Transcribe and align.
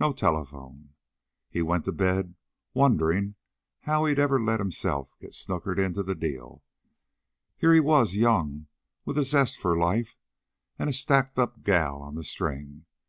No 0.00 0.12
telephone. 0.12 0.94
He 1.48 1.62
went 1.62 1.84
to 1.84 1.92
bed 1.92 2.34
wondering 2.74 3.36
how 3.82 4.06
he'd 4.06 4.18
ever 4.18 4.42
let 4.42 4.58
himself 4.58 5.12
get 5.20 5.34
snookered 5.34 5.78
into 5.78 6.02
the 6.02 6.16
deal. 6.16 6.64
Here 7.56 7.72
he 7.72 7.78
was, 7.78 8.16
young, 8.16 8.66
with 9.04 9.16
a 9.16 9.22
zest 9.22 9.56
for 9.60 9.78
life 9.78 10.16
and 10.80 10.90
a 10.90 10.92
stacked 10.92 11.38
up 11.38 11.62
gal 11.62 12.02
on 12.02 12.16
the 12.16 12.24
string. 12.24 12.86